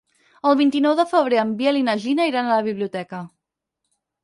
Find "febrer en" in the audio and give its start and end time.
1.11-1.51